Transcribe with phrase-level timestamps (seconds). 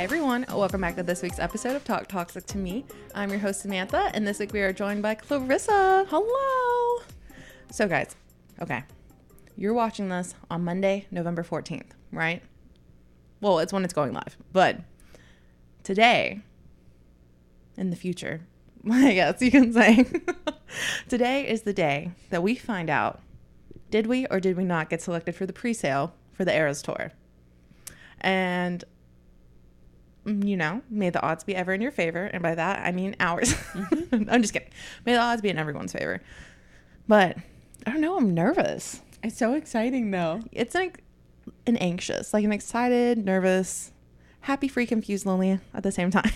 [0.00, 0.46] Hi, everyone.
[0.48, 2.86] Welcome back to this week's episode of Talk Toxic to Me.
[3.14, 6.06] I'm your host, Samantha, and this week we are joined by Clarissa.
[6.08, 7.04] Hello.
[7.70, 8.16] So, guys,
[8.62, 8.84] okay,
[9.58, 12.42] you're watching this on Monday, November 14th, right?
[13.42, 14.80] Well, it's when it's going live, but
[15.82, 16.40] today,
[17.76, 18.40] in the future,
[18.90, 20.06] I guess you can say,
[21.10, 23.20] today is the day that we find out
[23.90, 26.80] did we or did we not get selected for the pre sale for the Eras
[26.80, 27.12] Tour?
[28.22, 28.82] And
[30.24, 32.24] you know, may the odds be ever in your favor.
[32.24, 33.54] And by that, I mean ours.
[33.54, 34.28] Mm-hmm.
[34.30, 34.68] I'm just kidding.
[35.06, 36.20] May the odds be in everyone's favor.
[37.08, 37.36] But
[37.86, 38.16] I don't know.
[38.16, 39.00] I'm nervous.
[39.22, 40.42] It's so exciting though.
[40.52, 41.02] It's like
[41.66, 43.92] an anxious, like an excited, nervous,
[44.40, 46.30] happy, free, confused, lonely at the same time.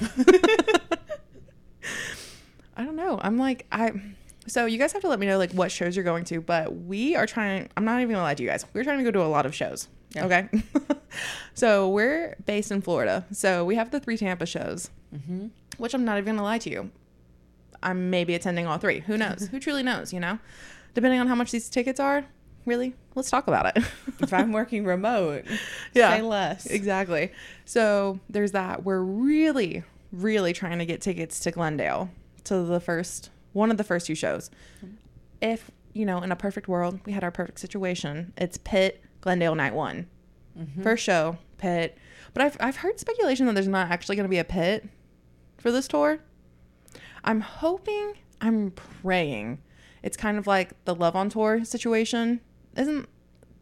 [2.76, 3.20] I don't know.
[3.22, 3.92] I'm like, I.
[4.46, 6.74] So you guys have to let me know like what shows you're going to, but
[6.74, 7.68] we are trying.
[7.76, 8.66] I'm not even gonna lie to you guys.
[8.74, 9.88] We're trying to go to a lot of shows.
[10.14, 10.26] Yeah.
[10.26, 10.48] Okay.
[11.54, 13.24] so we're based in Florida.
[13.32, 15.46] So we have the three Tampa shows, Mm-hmm.
[15.78, 16.90] which I'm not even gonna lie to you.
[17.82, 19.00] I'm maybe attending all three.
[19.00, 19.48] Who knows?
[19.50, 20.12] Who truly knows?
[20.12, 20.38] You know,
[20.94, 22.24] depending on how much these tickets are.
[22.66, 23.84] Really, let's talk about it.
[24.20, 25.44] If I'm working remote,
[25.92, 26.16] Yeah.
[26.16, 26.64] say less.
[26.66, 27.30] Exactly.
[27.66, 28.84] So there's that.
[28.84, 32.08] We're really, really trying to get tickets to Glendale
[32.44, 34.50] to the first one of the first two shows.
[35.42, 38.32] If you know, in a perfect world, we had our perfect situation.
[38.38, 40.06] It's Pitt Glendale night one.
[40.54, 40.82] Mhm.
[40.82, 41.96] First show, pit.
[42.34, 44.86] But I've I've heard speculation that there's not actually going to be a pit
[45.56, 46.18] for this tour.
[47.24, 49.62] I'm hoping, I'm praying.
[50.02, 52.42] It's kind of like the Love on Tour situation.
[52.76, 53.08] Isn't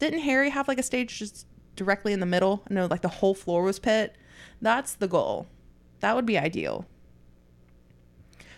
[0.00, 1.46] didn't Harry have like a stage just
[1.76, 2.64] directly in the middle?
[2.68, 4.16] No, like the whole floor was pit.
[4.60, 5.46] That's the goal.
[6.00, 6.86] That would be ideal.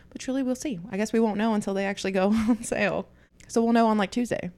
[0.08, 0.80] But truly, we'll see.
[0.90, 3.08] I guess we won't know until they actually go on sale.
[3.46, 4.50] So we'll know on like Tuesday,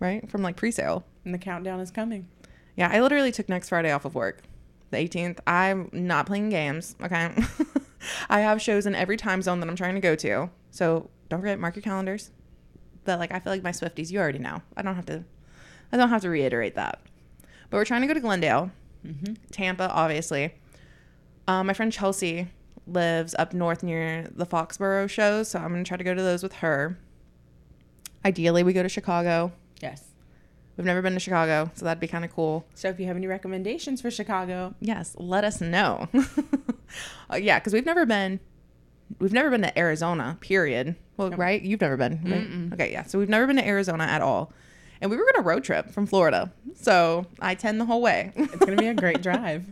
[0.00, 0.28] right?
[0.28, 1.04] From like pre-sale.
[1.24, 2.28] And the countdown is coming.
[2.76, 4.42] Yeah, I literally took next Friday off of work,
[4.90, 5.38] the 18th.
[5.46, 7.34] I'm not playing games, okay?
[8.30, 10.50] I have shows in every time zone that I'm trying to go to.
[10.70, 12.30] So don't forget, mark your calendars.
[13.04, 14.62] But like, I feel like my Swifties, you already know.
[14.76, 15.24] I don't have to,
[15.92, 17.00] I don't have to reiterate that.
[17.70, 18.70] But we're trying to go to Glendale,
[19.06, 19.34] Mm-hmm.
[19.50, 20.54] Tampa, obviously.
[21.48, 22.48] Um, my friend Chelsea
[22.86, 26.42] lives up north near the Foxborough shows, so I'm gonna try to go to those
[26.42, 26.98] with her.
[28.24, 29.52] Ideally, we go to Chicago.
[29.80, 30.04] Yes.
[30.76, 32.64] We've never been to Chicago, so that'd be kind of cool.
[32.74, 36.08] So if you have any recommendations for Chicago, Yes, let us know.
[37.30, 38.40] uh, yeah, because we've never been,
[39.18, 40.38] we've never been to Arizona.
[40.40, 40.96] Period.
[41.16, 41.38] Well, Nope.
[41.38, 41.60] right?
[41.62, 42.20] You've never been.
[42.24, 42.72] Right?
[42.74, 43.02] Okay, yeah.
[43.04, 44.52] So we've never been to Arizona at all,
[45.00, 46.50] and we were going to road trip from Florida.
[46.74, 48.32] So I ten the whole way.
[48.34, 49.66] it's going to be a great drive.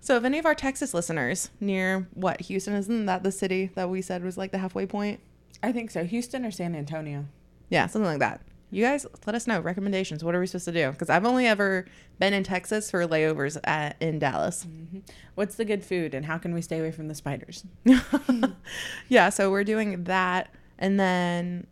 [0.00, 3.90] so if any of our Texas listeners near what Houston isn't that the city that
[3.90, 5.20] we said was like the halfway point?
[5.62, 6.04] I think so.
[6.04, 7.26] Houston or San Antonio?
[7.68, 8.40] Yeah, something like that.
[8.70, 10.22] You guys, let us know recommendations.
[10.22, 10.90] What are we supposed to do?
[10.92, 11.86] Because I've only ever
[12.18, 14.64] been in Texas for layovers at in Dallas.
[14.64, 15.00] Mm-hmm.
[15.34, 17.64] What's the good food and how can we stay away from the spiders?
[19.08, 20.54] yeah, so we're doing that.
[20.78, 21.66] And then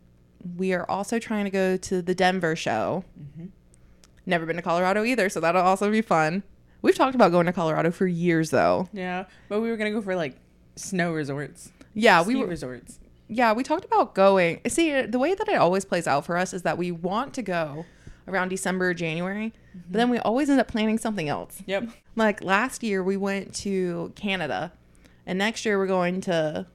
[0.56, 3.04] we are also trying to go to the Denver show.
[3.18, 3.46] Mm-hmm.
[4.26, 6.42] Never been to Colorado either, so that'll also be fun.
[6.82, 8.88] We've talked about going to Colorado for years though.
[8.92, 10.36] Yeah, but we were going to go for like
[10.76, 11.72] snow resorts.
[11.94, 12.98] Yeah, we were resorts.
[13.28, 14.60] Yeah, we talked about going.
[14.68, 17.42] See, the way that it always plays out for us is that we want to
[17.42, 17.84] go
[18.26, 21.62] around December or January, but then we always end up planning something else.
[21.66, 21.90] Yep.
[22.16, 24.72] Like last year we went to Canada
[25.26, 26.66] and next year we're going to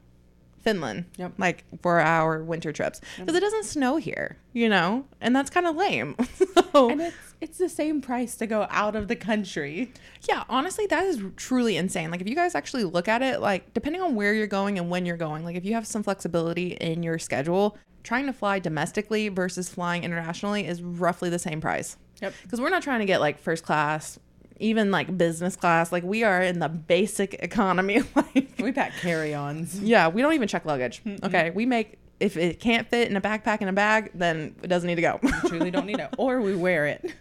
[0.64, 1.06] Finland.
[1.18, 1.34] Yep.
[1.38, 3.02] Like for our winter trips.
[3.18, 5.06] Because it doesn't snow here, you know?
[5.22, 6.16] And that's kind of lame.
[6.74, 9.92] so, And it's it's the same price to go out of the country.
[10.30, 12.10] yeah, honestly, that is truly insane.
[12.10, 14.90] Like if you guys actually look at it, like depending on where you're going and
[14.90, 18.60] when you're going, like if you have some flexibility in your schedule, trying to fly
[18.60, 21.98] domestically versus flying internationally is roughly the same price.
[22.22, 22.34] Yep.
[22.44, 24.18] Because we're not trying to get like first class,
[24.60, 25.92] even like business class.
[25.92, 28.02] Like we are in the basic economy.
[28.16, 29.80] like We pack carry-ons.
[29.80, 31.02] Yeah, we don't even check luggage.
[31.24, 34.68] Okay, we make if it can't fit in a backpack in a bag, then it
[34.68, 35.20] doesn't need to go.
[35.22, 36.14] We truly don't need it.
[36.18, 37.14] Or we wear it.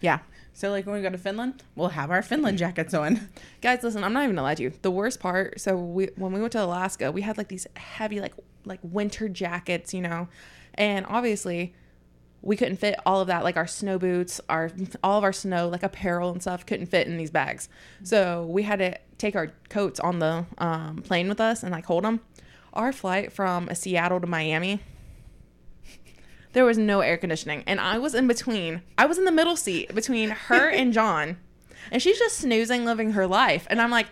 [0.00, 0.20] yeah.
[0.52, 3.28] So like when we go to Finland, we'll have our Finland jackets on.
[3.62, 4.72] Guys, listen, I'm not even gonna lie to you.
[4.82, 8.20] The worst part, so we when we went to Alaska, we had like these heavy
[8.20, 8.34] like
[8.64, 10.28] like winter jackets, you know.
[10.74, 11.74] And obviously
[12.42, 14.70] we couldn't fit all of that, like our snow boots, our
[15.02, 17.68] all of our snow like apparel and stuff couldn't fit in these bags.
[18.02, 21.84] So we had to take our coats on the um, plane with us and like
[21.86, 22.20] hold them.
[22.72, 24.80] Our flight from Seattle to Miami,
[26.52, 28.82] there was no air conditioning, and I was in between.
[28.96, 31.36] I was in the middle seat between her and John,
[31.90, 33.66] and she's just snoozing, living her life.
[33.68, 34.06] And I'm like,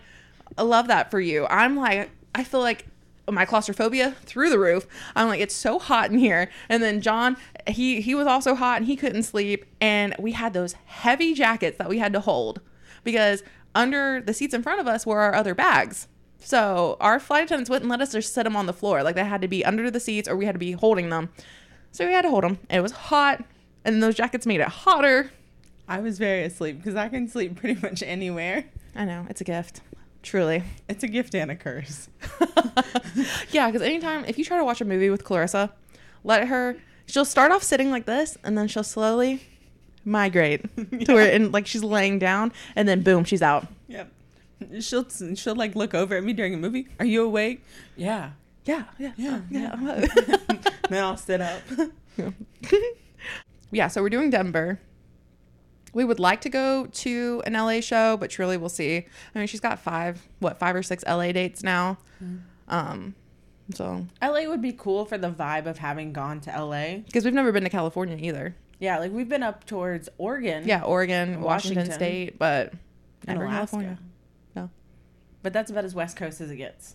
[0.56, 1.46] I love that for you.
[1.46, 2.86] I'm like, I feel like
[3.30, 4.86] my claustrophobia through the roof.
[5.16, 6.50] I'm like, it's so hot in here.
[6.68, 7.36] And then John,
[7.66, 9.64] he he was also hot and he couldn't sleep.
[9.80, 12.60] And we had those heavy jackets that we had to hold
[13.04, 13.42] because
[13.74, 16.08] under the seats in front of us were our other bags.
[16.40, 19.02] So our flight attendants wouldn't let us just set them on the floor.
[19.02, 21.30] Like they had to be under the seats or we had to be holding them.
[21.92, 22.58] So we had to hold them.
[22.70, 23.44] It was hot,
[23.84, 25.30] and those jackets made it hotter.
[25.88, 28.66] I was very asleep because I can sleep pretty much anywhere.
[28.94, 29.80] I know it's a gift,
[30.22, 30.62] truly.
[30.88, 32.08] It's a gift and a curse.
[33.50, 35.72] yeah, because anytime if you try to watch a movie with Clarissa,
[36.24, 36.76] let her.
[37.06, 39.42] She'll start off sitting like this, and then she'll slowly
[40.04, 40.62] migrate
[41.04, 43.66] to where and like she's laying down, and then boom, she's out.
[43.88, 44.12] Yep.
[44.80, 46.88] She'll she'll like look over at me during a movie.
[46.98, 47.64] Are you awake?
[47.96, 48.30] Yeah.
[48.64, 49.76] Yeah, yeah, Yeah, yeah.
[50.90, 51.62] then I'll sit up.
[53.70, 54.78] yeah, so we're doing Denver.
[55.94, 59.06] We would like to go to an LA show, but truly we'll see.
[59.34, 61.98] I mean, she's got five, what, five or six LA dates now.
[62.68, 63.14] Um,
[63.74, 66.98] so LA would be cool for the vibe of having gone to LA.
[66.98, 68.54] because we've never been to California either.
[68.80, 70.66] Yeah, like we've been up towards Oregon.
[70.66, 71.92] Yeah, Oregon, Washington, Washington.
[71.92, 72.72] State, but
[73.26, 73.56] never Alaska.
[73.76, 73.98] California.
[74.54, 74.70] No.
[75.42, 76.94] But that's about as west coast as it gets,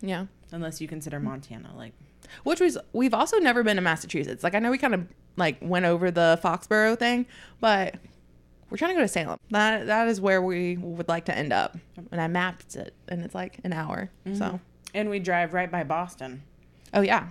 [0.00, 0.26] Yeah.
[0.52, 1.70] unless you consider Montana.
[1.76, 1.92] Like,
[2.44, 4.42] Which was we've also never been to Massachusetts.
[4.42, 5.06] Like I know we kind of
[5.36, 7.26] like went over the Foxborough thing,
[7.60, 7.96] but
[8.70, 9.38] we're trying to go to Salem.
[9.50, 11.76] That that is where we would like to end up.
[12.12, 14.10] And I mapped it, and it's like an hour.
[14.26, 14.38] Mm-hmm.
[14.38, 14.60] So,
[14.94, 16.42] and we drive right by Boston.
[16.94, 17.28] oh yeah,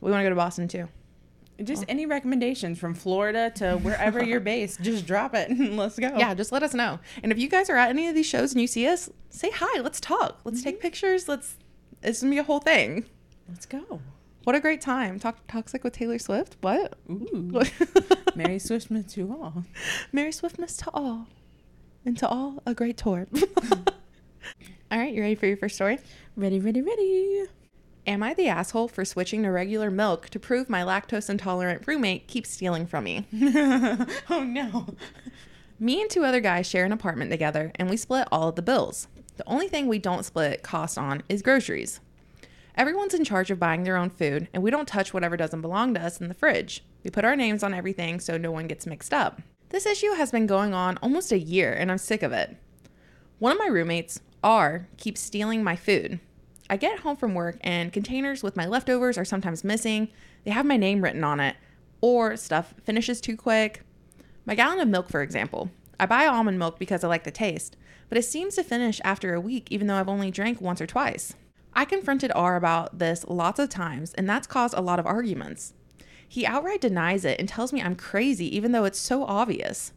[0.00, 0.88] we want to go to Boston too.
[1.62, 1.86] Just oh.
[1.88, 6.16] any recommendations from Florida to wherever you're based, just drop it and let's go.
[6.16, 7.00] Yeah, just let us know.
[7.22, 9.50] And if you guys are at any of these shows and you see us, say
[9.50, 9.80] hi.
[9.80, 10.40] Let's talk.
[10.44, 10.82] Let's take mm-hmm.
[10.82, 11.28] pictures.
[11.28, 11.56] Let's.
[12.02, 13.04] It's gonna be a whole thing.
[13.48, 14.00] let's go.
[14.44, 15.18] What a great time.
[15.18, 16.56] Talk toxic with Taylor Swift.
[16.60, 16.94] What?
[17.10, 17.50] Ooh.
[18.34, 19.64] Merry Swiftmas to all.
[20.12, 21.26] Merry Swiftmas to all.
[22.04, 23.26] And to all, a great tour.
[23.34, 25.98] all right, you ready for your first story?
[26.36, 27.44] Ready, ready, ready.
[28.06, 32.26] Am I the asshole for switching to regular milk to prove my lactose intolerant roommate
[32.26, 33.26] keeps stealing from me?
[34.30, 34.86] oh no.
[35.78, 38.62] Me and two other guys share an apartment together and we split all of the
[38.62, 39.08] bills.
[39.36, 42.00] The only thing we don't split cost on is groceries.
[42.78, 45.94] Everyone's in charge of buying their own food and we don't touch whatever doesn't belong
[45.94, 46.84] to us in the fridge.
[47.02, 49.42] We put our names on everything so no one gets mixed up.
[49.70, 52.56] This issue has been going on almost a year and I'm sick of it.
[53.40, 56.20] One of my roommates, R, keeps stealing my food.
[56.70, 60.06] I get home from work and containers with my leftovers are sometimes missing.
[60.44, 61.56] They have my name written on it,
[62.00, 63.82] or stuff finishes too quick.
[64.46, 65.70] My gallon of milk, for example.
[65.98, 67.76] I buy almond milk because I like the taste,
[68.08, 70.86] but it seems to finish after a week even though I've only drank once or
[70.86, 71.34] twice.
[71.78, 75.74] I confronted R about this lots of times, and that's caused a lot of arguments.
[76.28, 79.92] He outright denies it and tells me I'm crazy even though it's so obvious.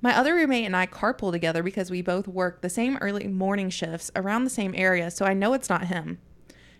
[0.00, 3.68] My other roommate and I carpool together because we both work the same early morning
[3.68, 6.18] shifts around the same area, so I know it's not him.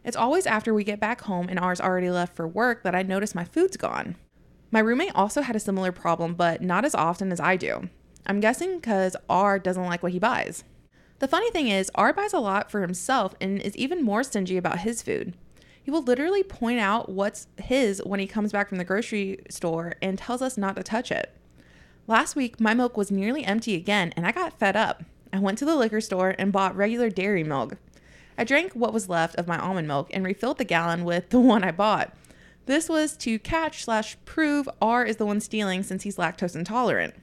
[0.02, 3.02] It's always after we get back home and R's already left for work that I
[3.02, 4.16] notice my food's gone.
[4.70, 7.90] My roommate also had a similar problem, but not as often as I do.
[8.26, 10.64] I'm guessing because R doesn't like what he buys.
[11.18, 14.56] The funny thing is, R buys a lot for himself and is even more stingy
[14.56, 15.34] about his food.
[15.82, 19.94] He will literally point out what's his when he comes back from the grocery store
[20.02, 21.34] and tells us not to touch it.
[22.06, 25.04] Last week, my milk was nearly empty again, and I got fed up.
[25.32, 27.76] I went to the liquor store and bought regular dairy milk.
[28.36, 31.40] I drank what was left of my almond milk and refilled the gallon with the
[31.40, 32.14] one I bought.
[32.66, 37.14] This was to catch slash prove R is the one stealing since he's lactose intolerant.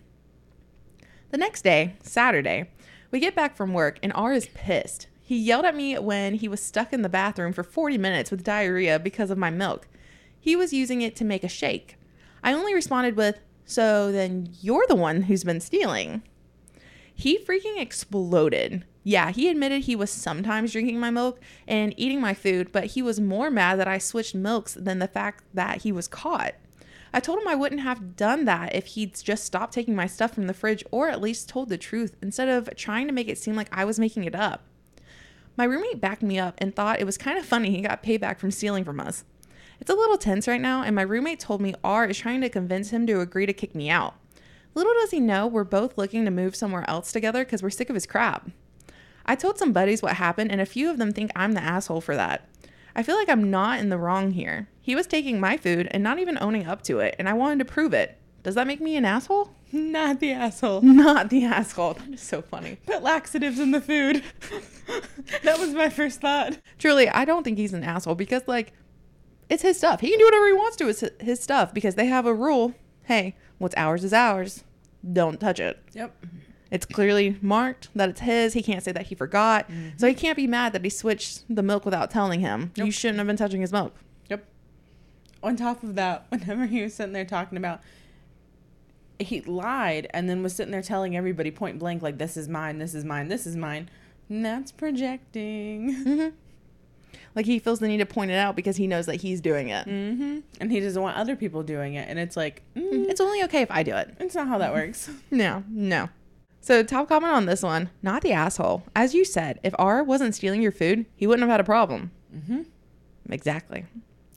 [1.30, 2.72] The next day, Saturday,
[3.16, 5.08] we get back from work and R is pissed.
[5.24, 8.44] He yelled at me when he was stuck in the bathroom for 40 minutes with
[8.44, 9.88] diarrhea because of my milk.
[10.38, 11.96] He was using it to make a shake.
[12.44, 16.24] I only responded with, So then you're the one who's been stealing.
[17.14, 18.84] He freaking exploded.
[19.06, 23.02] Yeah, he admitted he was sometimes drinking my milk and eating my food, but he
[23.02, 26.56] was more mad that I switched milks than the fact that he was caught.
[27.16, 30.34] I told him I wouldn't have done that if he'd just stopped taking my stuff
[30.34, 33.38] from the fridge or at least told the truth instead of trying to make it
[33.38, 34.64] seem like I was making it up.
[35.56, 38.38] My roommate backed me up and thought it was kind of funny he got payback
[38.38, 39.24] from stealing from us.
[39.80, 42.50] It's a little tense right now, and my roommate told me R is trying to
[42.50, 44.16] convince him to agree to kick me out.
[44.74, 47.90] Little does he know we're both looking to move somewhere else together because we're sick
[47.90, 48.50] of his crap.
[49.26, 52.02] I told some buddies what happened, and a few of them think I'm the asshole
[52.02, 52.50] for that.
[52.94, 54.68] I feel like I'm not in the wrong here.
[54.86, 57.58] He was taking my food and not even owning up to it, and I wanted
[57.58, 58.20] to prove it.
[58.44, 59.50] Does that make me an asshole?
[59.72, 60.84] Not the asshole.
[60.84, 61.96] Not the asshole.
[61.96, 62.78] That is so funny.
[62.86, 64.22] Put laxatives in the food.
[65.42, 66.60] that was my first thought.
[66.78, 68.74] Truly, I don't think he's an asshole because, like,
[69.50, 70.02] it's his stuff.
[70.02, 72.76] He can do whatever he wants to with his stuff because they have a rule.
[73.06, 74.66] Hey, what's ours is ours.
[75.12, 75.82] Don't touch it.
[75.94, 76.16] Yep.
[76.70, 78.54] It's clearly marked that it's his.
[78.54, 79.66] He can't say that he forgot.
[79.98, 80.22] So he mm-hmm.
[80.22, 82.72] can't be mad that he switched the milk without telling him.
[82.76, 83.96] You shouldn't have been touching his milk.
[85.46, 87.82] On top of that, whenever he was sitting there talking about
[89.18, 92.80] he lied and then was sitting there telling everybody point blank like this is mine,
[92.80, 93.90] this is mine, this is mine.
[94.30, 95.96] And that's projecting.
[96.06, 96.36] Mm-hmm.
[97.34, 99.70] Like he feels the need to point it out because he knows that he's doing
[99.70, 99.86] it.
[99.86, 102.10] hmm And he doesn't want other people doing it.
[102.10, 104.16] And it's like, mm, It's only okay if I do it.
[104.20, 105.10] it's not how that works.
[105.32, 106.10] No, no.
[106.62, 108.84] So, top comment on this one not the asshole.
[108.96, 112.12] As you said, if R wasn't stealing your food, he wouldn't have had a problem.
[112.48, 112.64] hmm
[113.30, 113.86] Exactly.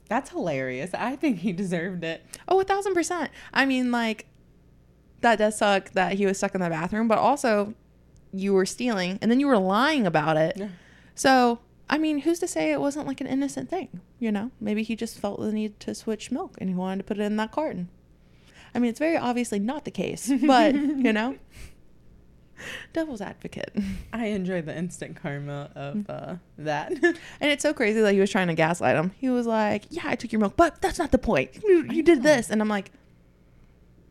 [0.09, 0.91] That's hilarious.
[0.93, 2.25] I think he deserved it.
[2.47, 3.31] Oh, a thousand percent.
[3.53, 4.25] I mean, like,
[5.21, 7.73] that does suck that he was stuck in the bathroom, but also
[8.33, 10.57] you were stealing and then you were lying about it.
[10.57, 10.69] Yeah.
[11.15, 14.01] So, I mean, who's to say it wasn't like an innocent thing?
[14.19, 17.03] You know, maybe he just felt the need to switch milk and he wanted to
[17.03, 17.89] put it in that carton.
[18.73, 21.37] I mean, it's very obviously not the case, but, you know,
[22.93, 23.71] devil's advocate.
[24.13, 26.91] I enjoy the instant karma of uh, that.
[27.41, 29.11] And it's so crazy that he was trying to gaslight him.
[29.17, 31.51] He was like, "Yeah, I took your milk, but that's not the point.
[31.63, 32.91] You, you did this." And I'm like,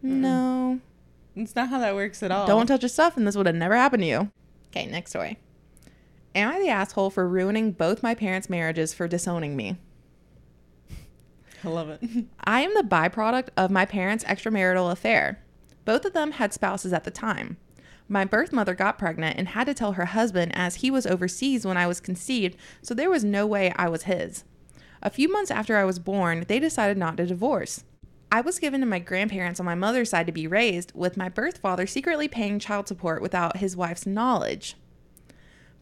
[0.02, 0.80] "No,
[1.36, 2.46] it's not how that works at all.
[2.46, 4.30] don't touch his stuff, and this would have never happened to you."
[4.70, 5.38] Okay, next story.
[6.34, 9.76] Am I the asshole for ruining both my parents' marriages for disowning me?
[11.64, 12.00] I love it.
[12.44, 15.42] I am the byproduct of my parents' extramarital affair.
[15.84, 17.56] Both of them had spouses at the time.
[18.08, 21.66] My birth mother got pregnant and had to tell her husband as he was overseas
[21.66, 24.44] when I was conceived, so there was no way I was his.
[25.02, 27.84] A few months after I was born, they decided not to divorce.
[28.32, 31.28] I was given to my grandparents on my mother's side to be raised, with my
[31.28, 34.76] birth father secretly paying child support without his wife's knowledge.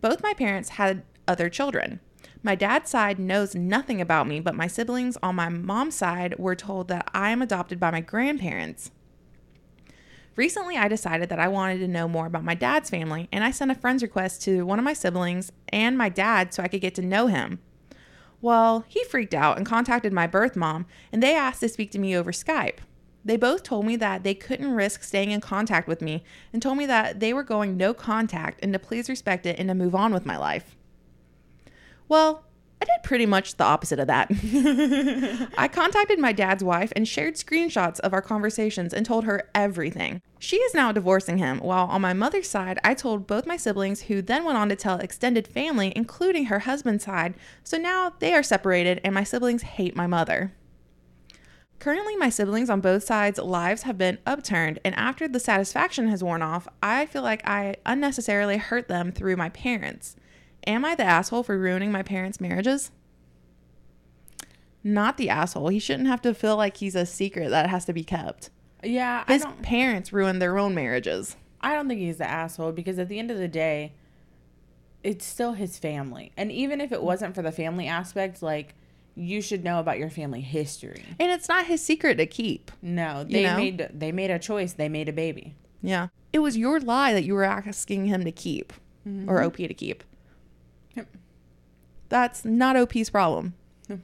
[0.01, 2.01] Both my parents had other children.
[2.43, 6.55] My dad's side knows nothing about me, but my siblings on my mom's side were
[6.55, 8.91] told that I am adopted by my grandparents.
[10.37, 13.51] Recently, I decided that I wanted to know more about my dad's family, and I
[13.51, 16.83] sent a friend's request to one of my siblings and my dad so I could
[16.83, 17.59] get to know him.
[18.43, 21.99] Well, he freaked out and contacted my birth mom, and they asked to speak to
[21.99, 22.79] me over Skype.
[23.25, 26.77] They both told me that they couldn't risk staying in contact with me and told
[26.77, 29.95] me that they were going no contact and to please respect it and to move
[29.95, 30.77] on with my life.
[32.09, 32.45] Well,
[32.81, 34.29] I did pretty much the opposite of that.
[35.59, 40.21] I contacted my dad's wife and shared screenshots of our conversations and told her everything.
[40.39, 44.03] She is now divorcing him, while on my mother's side, I told both my siblings,
[44.03, 47.35] who then went on to tell extended family, including her husband's side.
[47.65, 50.53] So now they are separated, and my siblings hate my mother.
[51.79, 56.23] Currently, my siblings on both sides' lives have been upturned, and after the satisfaction has
[56.23, 60.17] worn off, I feel like I unnecessarily hurt them through my parents.
[60.67, 62.91] Am I the asshole for ruining my parents' marriages?
[64.83, 65.69] Not the asshole.
[65.69, 68.51] He shouldn't have to feel like he's a secret that has to be kept.
[68.85, 71.37] Yeah, His parents ruined their own marriages.
[71.61, 73.95] I don't think he's the asshole because at the end of the day,
[75.03, 78.75] it's still his family, and even if it wasn't for the family aspect, like
[79.17, 81.03] you should know about your family history.
[81.19, 82.71] And it's not his secret to keep.
[82.83, 83.57] No, You they know?
[83.57, 84.75] made they made a choice.
[84.75, 85.55] They made a baby.
[85.83, 86.09] Yeah.
[86.33, 88.73] It was your lie that you were asking him to keep
[89.09, 89.29] mm-hmm.
[89.29, 90.05] or OP to keep.
[92.09, 93.55] That's not OP's problem.
[93.89, 94.01] No.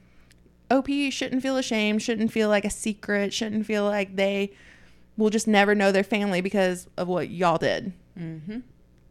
[0.69, 4.51] OP shouldn't feel ashamed, shouldn't feel like a secret, shouldn't feel like they
[5.17, 7.93] will just never know their family because of what y'all did.
[8.19, 8.59] Mm-hmm.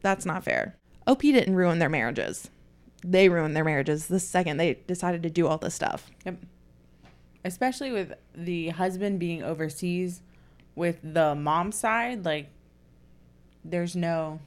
[0.01, 0.77] That's not fair.
[1.07, 2.51] OP didn't ruin their marriages.
[3.05, 6.11] They ruined their marriages the second they decided to do all this stuff.
[6.25, 6.39] Yep.
[7.45, 10.23] Especially with the husband being overseas
[10.75, 12.49] with the mom side, like
[13.65, 14.41] there's no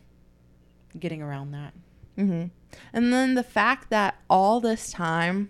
[0.98, 1.74] getting around that.
[2.16, 2.46] hmm
[2.94, 5.50] And then the fact that all this time,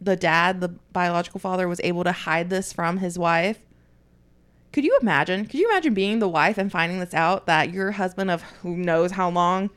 [0.00, 3.58] the dad, the biological father, was able to hide this from his wife.
[4.72, 5.46] Could you imagine?
[5.46, 8.76] Could you imagine being the wife and finding this out that your husband of who
[8.76, 9.70] knows how long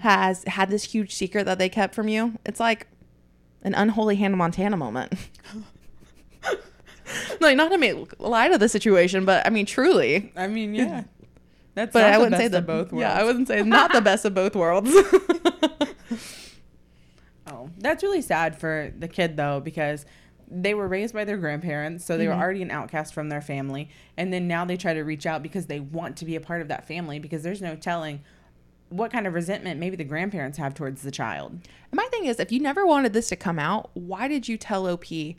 [0.00, 2.34] has had this huge secret that they kept from you?
[2.44, 2.86] It's like
[3.62, 5.12] an unholy Hannah Montana moment.
[7.40, 10.32] like not to make light of the situation, but I mean truly.
[10.36, 11.04] I mean, yeah.
[11.74, 13.02] That's But not I the wouldn't best say the of both worlds.
[13.02, 14.90] Yeah, I wouldn't say not the best of both worlds.
[17.78, 20.06] That's really sad for the kid though, because
[20.50, 22.28] they were raised by their grandparents, so they Mhm.
[22.28, 25.42] were already an outcast from their family, and then now they try to reach out
[25.42, 28.20] because they want to be a part of that family because there's no telling
[28.88, 31.52] what kind of resentment maybe the grandparents have towards the child.
[31.52, 34.56] And my thing is, if you never wanted this to come out, why did you
[34.56, 35.36] tell OP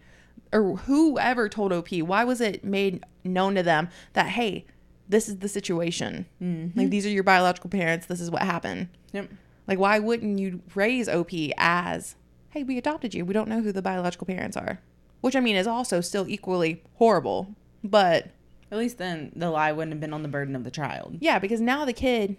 [0.54, 2.04] or whoever told OP?
[2.04, 4.66] Why was it made known to them that, hey,
[5.08, 6.28] this is the situation?
[6.40, 6.78] Mm-hmm.
[6.80, 8.06] Like, these are your biological parents.
[8.06, 8.90] This is what happened.
[9.14, 9.30] Yep.
[9.68, 12.16] Like, why wouldn't you raise OP as,
[12.52, 13.26] hey, we adopted you?
[13.26, 14.80] We don't know who the biological parents are.
[15.22, 17.56] Which, I mean, is also still equally horrible.
[17.84, 18.30] But
[18.72, 21.18] At least then the lie wouldn't have been on the burden of the child.
[21.20, 22.38] yeah, because now the kid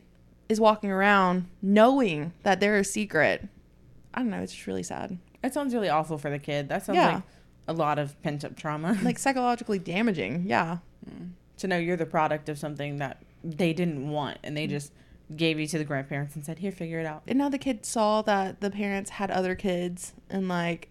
[0.48, 3.48] is walking around knowing that they're a secret.
[4.12, 4.40] I don't know.
[4.40, 5.18] It's just really sad.
[5.42, 6.68] That sounds really awful for the kid.
[6.68, 7.14] That sounds Yeah.
[7.14, 7.22] like
[7.68, 8.98] a lot of pent up trauma.
[9.04, 10.44] like psychologically damaging.
[10.46, 10.78] Yeah.
[11.08, 11.30] Mm.
[11.56, 14.70] to know you're the product of something that they didn't want and they mm.
[14.70, 14.92] just
[15.36, 17.84] gave you to the grandparents and said, "Here, figure it out." And now the kid
[17.84, 20.90] saw that the parents had other kids and like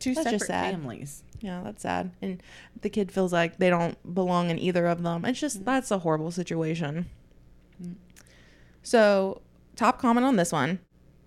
[0.00, 1.22] Two That's separate families.
[1.40, 2.10] Yeah, that's sad.
[2.22, 2.42] And
[2.80, 5.26] the kid feels like they don't belong in either of them.
[5.26, 7.06] It's just, that's a horrible situation.
[7.82, 7.96] Mm.
[8.82, 9.42] So,
[9.76, 10.80] top comment on this one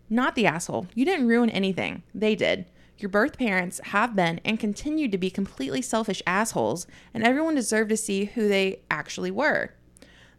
[0.10, 0.88] not the asshole.
[0.94, 2.04] You didn't ruin anything.
[2.14, 2.66] They did.
[3.00, 7.90] Your birth parents have been and continue to be completely selfish assholes, and everyone deserved
[7.90, 9.74] to see who they actually were.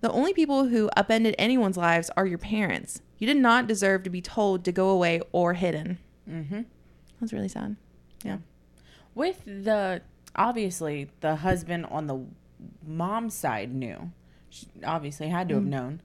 [0.05, 3.01] The only people who upended anyone's lives are your parents.
[3.17, 5.97] You did not deserve to be told to go away or hidden.
[6.29, 6.61] Mm-hmm.
[7.19, 7.77] That's really sad.
[8.23, 8.37] Yeah.
[9.15, 10.03] With the
[10.37, 12.21] obviously the husband on the
[12.87, 14.11] mom's side knew,
[14.51, 16.03] She obviously had to have known.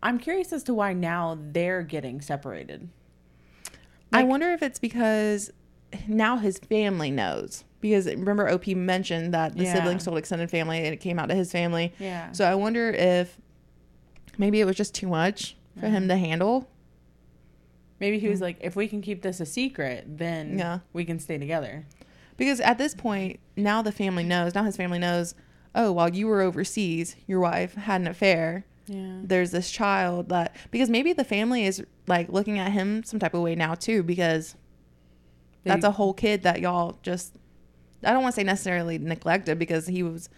[0.00, 2.90] I'm curious as to why now they're getting separated.
[4.12, 5.50] I wonder if it's because
[6.06, 7.64] now his family knows.
[7.80, 9.74] Because remember, OP mentioned that the Yeah.
[9.74, 11.92] siblings told extended family and it came out to his family.
[11.98, 12.32] Yeah.
[12.32, 13.38] So I wonder if
[14.36, 16.24] maybe it was just too much for him to mm-hmm.
[16.24, 16.68] handle.
[17.98, 20.80] Maybe he was like, if we can keep this a secret, then Yeah.
[20.92, 21.86] we can stay together.
[22.36, 24.54] Because at this point, now the family knows.
[24.54, 25.34] Now his family knows.
[25.74, 28.64] Oh, while you were overseas, your wife had an affair.
[28.86, 29.20] Yeah.
[29.22, 33.34] There's this child that because maybe the family is like looking at him some type
[33.34, 34.56] of way now too because
[35.64, 37.36] that's a whole kid that y'all just
[38.04, 40.28] I don't want to say necessarily neglected because he was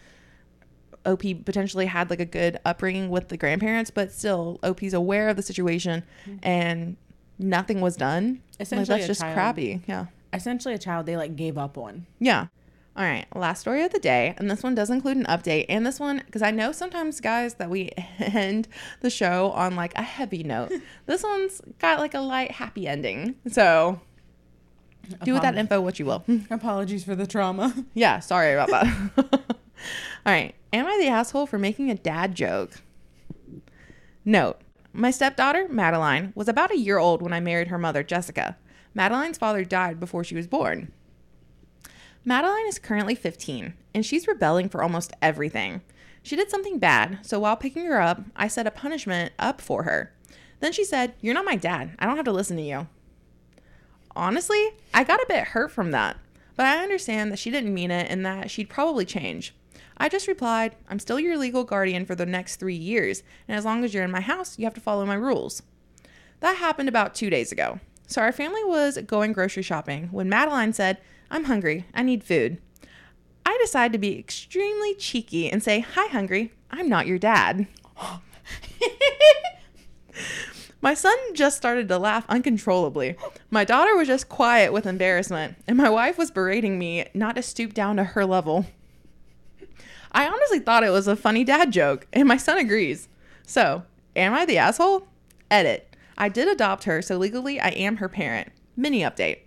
[1.04, 5.36] OP potentially had like a good upbringing with the grandparents, but still OP's aware of
[5.36, 6.38] the situation mm-hmm.
[6.42, 6.96] and
[7.38, 8.40] nothing was done.
[8.52, 9.34] Like, Essentially that's just child.
[9.34, 9.82] crappy.
[9.86, 10.06] Yeah.
[10.32, 12.06] Essentially, a child they like gave up on.
[12.18, 12.46] Yeah.
[12.94, 13.26] All right.
[13.34, 14.34] Last story of the day.
[14.36, 15.66] And this one does include an update.
[15.68, 18.68] And this one, because I know sometimes, guys, that we end
[19.00, 20.72] the show on like a heavy note.
[21.06, 23.34] this one's got like a light, happy ending.
[23.48, 24.00] So
[25.24, 26.24] do with that info what you will.
[26.50, 27.74] Apologies for the trauma.
[27.94, 28.20] yeah.
[28.20, 28.86] Sorry about that.
[30.26, 30.54] All right.
[30.72, 32.80] Am I the asshole for making a dad joke?
[34.24, 34.60] Note.
[34.92, 38.56] My stepdaughter, Madeline, was about a year old when I married her mother, Jessica.
[38.94, 40.92] Madeline's father died before she was born.
[42.24, 45.82] Madeline is currently 15 and she's rebelling for almost everything.
[46.22, 49.82] She did something bad, so while picking her up, I set a punishment up for
[49.82, 50.12] her.
[50.60, 51.96] Then she said, You're not my dad.
[51.98, 52.86] I don't have to listen to you.
[54.14, 56.16] Honestly, I got a bit hurt from that,
[56.56, 59.54] but I understand that she didn't mean it and that she'd probably change.
[59.96, 63.64] I just replied, I'm still your legal guardian for the next three years, and as
[63.64, 65.62] long as you're in my house, you have to follow my rules.
[66.40, 67.78] That happened about two days ago.
[68.06, 70.98] So our family was going grocery shopping when Madeline said,
[71.30, 71.86] I'm hungry.
[71.94, 72.58] I need food.
[73.46, 76.52] I decided to be extremely cheeky and say, Hi, hungry.
[76.70, 77.66] I'm not your dad.
[80.82, 83.14] My son just started to laugh uncontrollably.
[83.50, 87.42] My daughter was just quiet with embarrassment, and my wife was berating me not to
[87.42, 88.66] stoop down to her level.
[90.10, 93.08] I honestly thought it was a funny dad joke, and my son agrees.
[93.46, 93.84] So,
[94.16, 95.06] am I the asshole?
[95.52, 95.94] Edit.
[96.18, 98.48] I did adopt her, so legally I am her parent.
[98.76, 99.42] Mini update.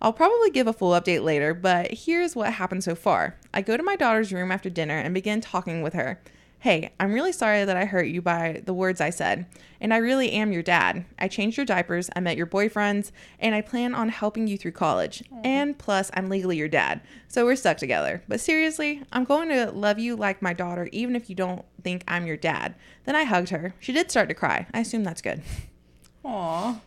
[0.00, 3.36] I'll probably give a full update later, but here's what happened so far.
[3.52, 6.20] I go to my daughter's room after dinner and begin talking with her.
[6.58, 9.46] Hey, I'm really sorry that I hurt you by the words I said,
[9.80, 11.04] and I really am your dad.
[11.18, 14.72] I changed your diapers, I met your boyfriends, and I plan on helping you through
[14.72, 15.22] college.
[15.44, 18.22] And plus, I'm legally your dad, so we're stuck together.
[18.26, 22.02] But seriously, I'm going to love you like my daughter, even if you don't think
[22.08, 22.74] I'm your dad.
[23.04, 23.74] Then I hugged her.
[23.78, 24.66] She did start to cry.
[24.74, 25.42] I assume that's good.
[26.24, 26.80] Aw.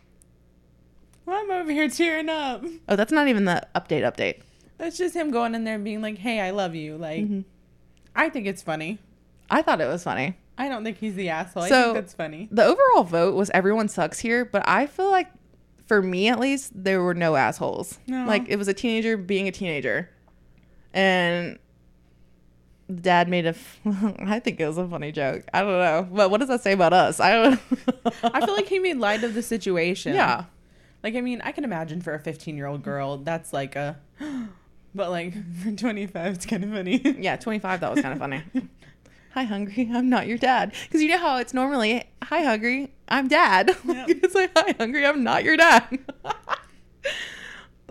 [1.26, 2.66] Well, I'm over here tearing up.
[2.90, 4.42] Oh, that's not even the update update.
[4.80, 7.42] That's just him going in there and being like, "Hey, I love you." Like, Mm-hmm.
[8.16, 8.98] I think it's funny.
[9.50, 10.38] I thought it was funny.
[10.58, 11.64] I don't think he's the asshole.
[11.64, 12.48] I So- think that's funny.
[12.52, 15.28] The overall vote was everyone sucks here, but I feel like
[15.88, 17.98] for me at least, there were no assholes.
[18.08, 18.26] No.
[18.26, 20.10] Like it was a teenager being a teenager.
[20.94, 21.58] And
[22.94, 23.80] dad made a f-
[24.26, 25.44] I think it was a funny joke.
[25.54, 26.08] I don't know.
[26.12, 27.20] But what does that say about us?
[27.20, 27.60] I don't
[28.24, 30.14] I feel like he made light of the situation.
[30.16, 30.46] Yeah.
[31.04, 33.98] Like, I mean, I can imagine for a 15 year old girl, that's like a.
[34.96, 37.00] But like for 25, it's kind of funny.
[37.20, 38.42] Yeah, 25 that was kind of funny.
[39.34, 40.74] Hi hungry, I'm not your dad.
[40.92, 43.72] Cuz you know how it's normally hi hungry, I'm dad.
[43.86, 44.08] Yep.
[44.10, 45.84] it's like hi hungry, I'm not your dad.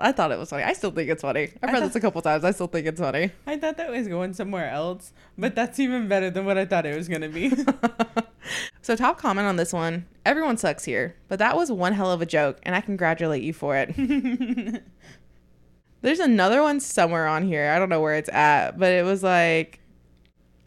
[0.00, 0.62] I thought it was funny.
[0.62, 1.48] I still think it's funny.
[1.60, 2.44] I've read thought- this a couple times.
[2.44, 3.32] I still think it's funny.
[3.48, 6.86] I thought that was going somewhere else, but that's even better than what I thought
[6.86, 7.50] it was going to be.
[8.80, 10.06] so top comment on this one.
[10.24, 13.52] Everyone sucks here, but that was one hell of a joke and I congratulate you
[13.52, 13.92] for it.
[16.02, 17.70] There's another one somewhere on here.
[17.72, 19.80] I don't know where it's at, but it was like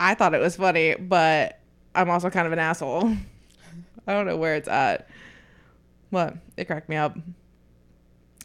[0.01, 1.59] I thought it was funny, but
[1.93, 3.15] I'm also kind of an asshole.
[4.07, 5.07] I don't know where it's at.
[6.09, 6.35] What?
[6.57, 7.15] It cracked me up.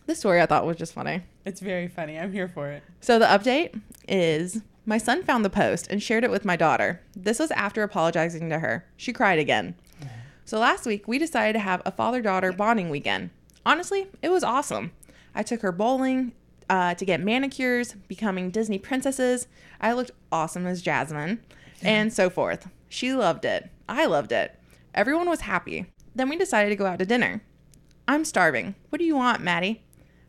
[0.05, 1.23] This story I thought was just funny.
[1.47, 2.19] it's very funny.
[2.19, 2.83] I'm here for it.
[3.01, 7.01] So the update is My son found the post and shared it with my daughter.
[7.17, 8.85] This was after apologizing to her.
[8.99, 9.75] She cried again.
[10.45, 13.31] So last week, we decided to have a father daughter bonding weekend.
[13.65, 14.93] Honestly, it was awesome.
[15.35, 16.33] I took her bowling
[16.69, 19.47] uh, to get manicures, becoming Disney princesses.
[19.81, 21.43] I looked awesome as Jasmine,
[21.83, 22.69] and so forth.
[22.89, 23.71] She loved it.
[23.89, 24.59] I loved it.
[24.95, 25.87] Everyone was happy.
[26.15, 27.43] Then we decided to go out to dinner.
[28.09, 28.75] I'm starving.
[28.89, 29.83] What do you want, Maddie?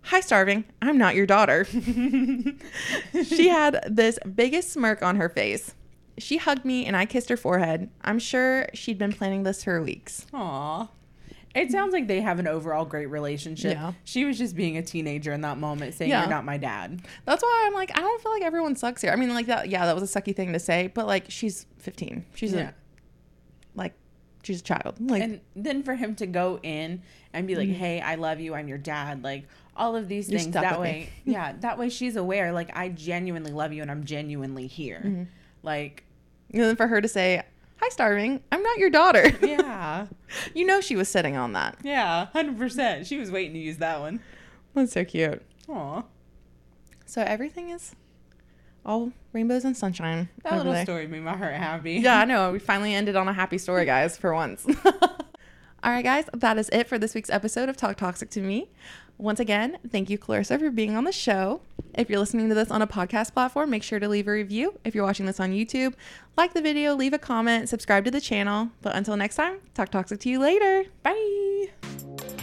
[0.04, 0.66] Hi, starving.
[0.82, 1.66] I'm not your daughter.
[3.24, 5.74] she had this biggest smirk on her face.
[6.18, 7.90] She hugged me and I kissed her forehead.
[8.02, 10.26] I'm sure she'd been planning this for weeks.
[10.34, 10.88] Aw.
[11.58, 13.74] It sounds like they have an overall great relationship.
[13.74, 13.94] Yeah.
[14.04, 16.22] She was just being a teenager in that moment saying, Yeah.
[16.22, 17.02] You're not my dad.
[17.26, 19.12] That's why I'm like, I don't feel like everyone sucks here.
[19.12, 21.66] I mean, like that, yeah, that was a sucky thing to say, but like she's
[21.80, 22.26] 15.
[22.36, 22.70] She's Yeah.
[22.70, 22.74] a,
[23.76, 23.94] like,
[24.44, 24.96] she's a child.
[25.00, 27.02] Like, And then for him to go in
[27.34, 30.32] and be like, Hey, I love you, I'm your dad, like all of these Mm-hmm.
[30.34, 30.54] You're things.
[30.54, 34.68] That way yeah, that way she's aware, like I genuinely love you and I'm genuinely
[34.68, 35.02] here.
[35.04, 35.24] Mm-hmm.
[35.64, 36.04] Like
[36.54, 37.44] and then for her to say,
[37.80, 38.42] Hi, starving.
[38.52, 39.32] I'm not your daughter.
[39.42, 40.08] Yeah.
[40.54, 41.78] you know, she was sitting on that.
[41.84, 43.08] yeah, hundred percent.
[43.08, 44.20] She was waiting to use that one.
[44.74, 45.42] That's so cute.
[45.70, 46.04] Aw.
[47.06, 47.96] So everything is
[48.86, 50.30] all rainbows and sunshine.
[50.44, 50.84] That little there.
[50.84, 51.94] story made my heart happy.
[51.94, 52.52] Yeah, I know.
[52.52, 54.66] We finally ended on a happy story, guys, for once.
[55.84, 58.70] All right, guys, that is it for this week's episode of Talk Toxic to Me.
[59.20, 61.60] Once again, thank you, Clarissa, for being on the show.
[61.96, 64.80] If you're listening to this on a podcast platform, make sure to leave a review.
[64.84, 65.96] If you're watching this on YouTube,
[66.38, 68.70] like the video, leave a comment, subscribe to the channel.
[68.84, 70.86] But until next time, talk toxic to you later.
[71.02, 72.37] Bye.